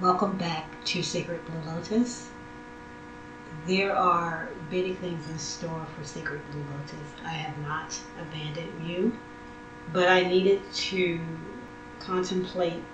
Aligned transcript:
Welcome 0.00 0.38
back 0.38 0.84
to 0.84 1.02
Sacred 1.02 1.44
Blue 1.44 1.72
Lotus. 1.72 2.28
There 3.66 3.96
are 3.96 4.48
many 4.70 4.94
things 4.94 5.28
in 5.28 5.36
store 5.40 5.84
for 5.86 6.04
Sacred 6.04 6.40
Blue 6.52 6.62
Lotus. 6.62 7.08
I 7.24 7.30
have 7.30 7.58
not 7.66 7.98
abandoned 8.16 8.88
you, 8.88 9.18
but 9.92 10.06
I 10.06 10.22
needed 10.22 10.62
to 10.72 11.18
contemplate 11.98 12.84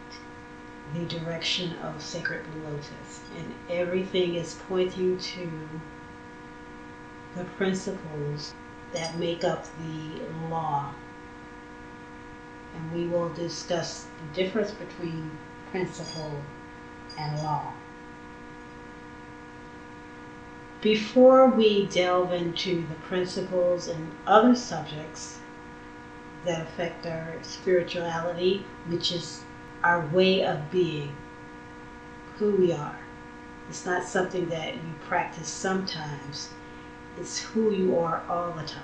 the 0.95 1.05
direction 1.05 1.77
of 1.83 2.01
Sacred 2.01 2.51
Blue 2.51 2.71
Lotus, 2.71 3.21
and 3.37 3.53
everything 3.69 4.37
is 4.37 4.59
pointing 4.67 5.19
to 5.19 5.69
the 7.37 7.45
principles 7.45 8.55
that 8.95 9.19
make 9.19 9.45
up 9.45 9.67
the 9.77 10.23
law. 10.49 10.95
And 12.75 12.93
we 12.95 13.07
will 13.09 13.29
discuss 13.29 14.07
the 14.23 14.43
difference 14.43 14.71
between 14.71 15.33
principle 15.71 16.41
and 17.19 17.43
law. 17.43 17.73
Before 20.81 21.49
we 21.49 21.87
delve 21.87 22.33
into 22.33 22.87
the 22.87 22.95
principles 23.07 23.89
and 23.89 24.13
other 24.27 24.55
subjects 24.55 25.39
that 26.45 26.61
affect 26.61 27.07
our 27.07 27.39
spirituality, 27.43 28.67
which 28.89 29.13
is 29.13 29.43
our 29.83 30.07
way 30.09 30.45
of 30.45 30.71
being, 30.71 31.17
who 32.37 32.55
we 32.57 32.73
are. 32.73 32.99
It's 33.69 33.87
not 33.87 34.05
something 34.05 34.49
that 34.51 34.75
you 34.75 34.95
practice 35.07 35.49
sometimes, 35.49 36.51
it's 37.19 37.39
who 37.39 37.71
you 37.71 37.99
are 37.99 38.23
all 38.29 38.53
the 38.53 38.67
time. 38.67 38.83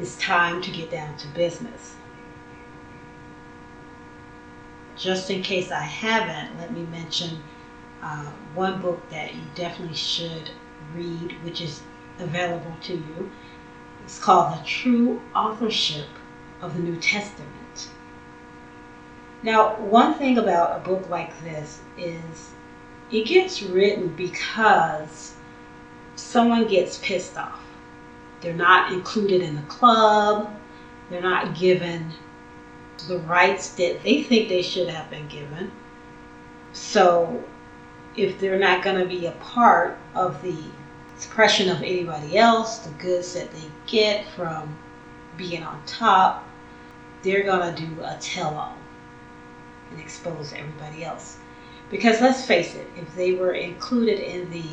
it's 0.00 0.16
time 0.16 0.62
to 0.62 0.70
get 0.70 0.90
down 0.90 1.14
to 1.18 1.28
business. 1.28 1.94
Just 4.96 5.30
in 5.30 5.42
case 5.42 5.70
I 5.70 5.82
haven't, 5.82 6.58
let 6.58 6.72
me 6.72 6.82
mention 6.84 7.42
uh, 8.02 8.24
one 8.54 8.80
book 8.80 9.00
that 9.10 9.34
you 9.34 9.42
definitely 9.54 9.96
should 9.96 10.50
read, 10.94 11.32
which 11.44 11.60
is 11.60 11.82
available 12.18 12.74
to 12.82 12.94
you. 12.94 13.30
It's 14.04 14.18
called 14.18 14.58
The 14.58 14.64
True 14.64 15.20
Authorship 15.34 16.08
of 16.62 16.74
the 16.74 16.80
New 16.80 16.96
Testament. 16.96 17.90
Now, 19.42 19.76
one 19.80 20.14
thing 20.14 20.38
about 20.38 20.76
a 20.76 20.80
book 20.80 21.08
like 21.08 21.42
this 21.44 21.80
is 21.98 22.50
it 23.10 23.26
gets 23.26 23.62
written 23.62 24.08
because 24.08 25.34
someone 26.16 26.66
gets 26.68 26.98
pissed 26.98 27.36
off 27.36 27.60
they're 28.40 28.54
not 28.54 28.92
included 28.92 29.42
in 29.42 29.56
the 29.56 29.62
club. 29.62 30.50
They're 31.10 31.20
not 31.20 31.58
given 31.58 32.12
the 33.08 33.18
rights 33.18 33.70
that 33.70 34.02
they 34.02 34.22
think 34.22 34.48
they 34.48 34.62
should 34.62 34.88
have 34.88 35.10
been 35.10 35.28
given. 35.28 35.72
So, 36.72 37.42
if 38.16 38.38
they're 38.38 38.58
not 38.58 38.82
going 38.82 38.98
to 38.98 39.06
be 39.06 39.26
a 39.26 39.32
part 39.32 39.98
of 40.14 40.40
the 40.42 40.56
suppression 41.18 41.68
of 41.68 41.82
anybody 41.82 42.38
else, 42.38 42.78
the 42.78 42.90
goods 42.90 43.34
that 43.34 43.50
they 43.52 43.64
get 43.86 44.26
from 44.30 44.76
being 45.36 45.62
on 45.62 45.82
top, 45.86 46.46
they're 47.22 47.42
going 47.42 47.74
to 47.74 47.86
do 47.86 48.02
a 48.02 48.16
tell 48.20 48.54
all 48.54 48.76
and 49.90 50.00
expose 50.00 50.52
everybody 50.52 51.04
else. 51.04 51.38
Because 51.90 52.20
let's 52.20 52.44
face 52.44 52.74
it, 52.74 52.86
if 52.96 53.14
they 53.16 53.32
were 53.32 53.52
included 53.52 54.20
in 54.20 54.50
the 54.50 54.64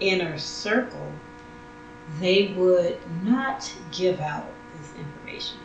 inner 0.00 0.38
circle, 0.38 1.12
they 2.18 2.54
would 2.56 2.98
not 3.22 3.72
give 3.92 4.20
out 4.20 4.46
this 4.78 4.92
information. 4.98 5.58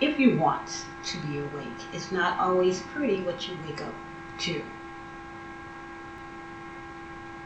if 0.01 0.19
you 0.19 0.39
want 0.39 0.85
to 1.05 1.19
be 1.27 1.39
awake. 1.39 1.69
It's 1.93 2.11
not 2.11 2.39
always 2.39 2.81
pretty 2.81 3.21
what 3.23 3.47
you 3.49 3.57
wake 3.67 3.83
up 3.83 3.95
to. 4.39 4.63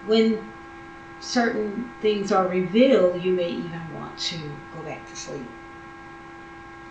When 0.07 0.53
certain 1.21 1.91
things 2.01 2.31
are 2.31 2.47
revealed, 2.47 3.23
you 3.23 3.33
may 3.33 3.49
even 3.49 3.95
want 3.95 4.19
to 4.19 4.39
go 4.75 4.83
back 4.83 5.09
to 5.09 5.17
sleep. 5.17 5.49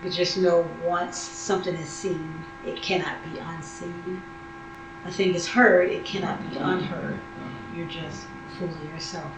But 0.02 0.12
just 0.12 0.38
know 0.38 0.68
once 0.84 1.18
something 1.18 1.76
is 1.76 1.88
seen, 1.88 2.44
it 2.66 2.82
cannot 2.82 3.24
be 3.32 3.40
unseen. 3.40 4.22
A 5.06 5.12
thing 5.12 5.34
is 5.34 5.48
heard, 5.48 5.90
it 5.90 6.04
cannot 6.06 6.50
be 6.50 6.58
unheard. 6.58 7.20
You're 7.76 7.88
just 7.88 8.26
fooling 8.58 8.90
yourself. 8.90 9.32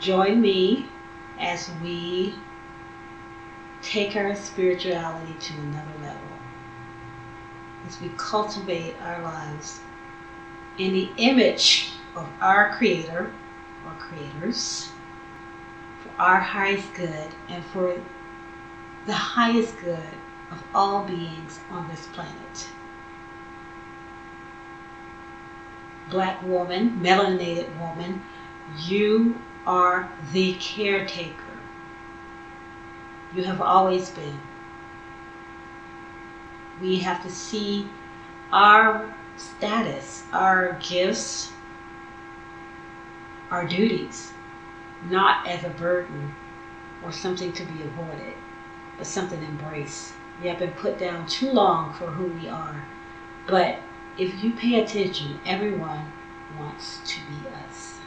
Join 0.00 0.40
me 0.40 0.86
as 1.38 1.70
we 1.82 2.34
take 3.90 4.14
our 4.14 4.36
spirituality 4.36 5.34
to 5.40 5.52
another 5.54 5.98
level 6.00 6.28
as 7.88 8.00
we 8.00 8.08
cultivate 8.16 8.94
our 9.02 9.20
lives 9.22 9.80
in 10.78 10.92
the 10.92 11.08
image 11.16 11.90
of 12.14 12.28
our 12.40 12.72
Creator 12.76 13.32
or 13.84 13.92
creators 13.94 14.90
for 16.00 16.22
our 16.22 16.38
highest 16.38 16.94
good 16.94 17.28
and 17.48 17.64
for 17.66 18.00
the 19.06 19.12
highest 19.12 19.76
good 19.80 20.14
of 20.52 20.62
all 20.72 21.04
beings 21.04 21.58
on 21.68 21.88
this 21.88 22.06
planet. 22.12 22.68
Black 26.10 26.40
woman, 26.44 27.00
melanated 27.02 27.76
woman, 27.80 28.22
you 28.86 29.36
are 29.66 30.08
the 30.32 30.54
caretaker. 30.54 31.49
You 33.34 33.44
have 33.44 33.60
always 33.60 34.10
been. 34.10 34.40
We 36.80 36.98
have 37.00 37.22
to 37.22 37.30
see 37.30 37.88
our 38.52 39.14
status, 39.36 40.24
our 40.32 40.78
gifts, 40.80 41.52
our 43.50 43.64
duties, 43.66 44.32
not 45.08 45.46
as 45.46 45.62
a 45.64 45.68
burden 45.68 46.34
or 47.04 47.12
something 47.12 47.52
to 47.52 47.64
be 47.64 47.82
avoided, 47.82 48.34
but 48.98 49.06
something 49.06 49.42
embraced. 49.42 50.12
We 50.42 50.48
have 50.48 50.58
been 50.58 50.72
put 50.72 50.98
down 50.98 51.26
too 51.26 51.50
long 51.50 51.92
for 51.94 52.06
who 52.06 52.26
we 52.26 52.48
are. 52.48 52.84
But 53.46 53.78
if 54.18 54.42
you 54.42 54.52
pay 54.52 54.80
attention, 54.80 55.40
everyone 55.46 56.12
wants 56.58 57.00
to 57.06 57.20
be 57.28 57.48
us. 57.48 57.98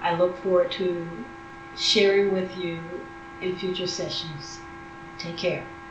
I 0.00 0.14
look 0.14 0.36
forward 0.42 0.70
to 0.72 1.24
sharing 1.74 2.32
with 2.32 2.56
you 2.56 3.10
in 3.40 3.56
future 3.56 3.86
sessions. 3.86 4.66
Take 5.18 5.38
care. 5.38 5.81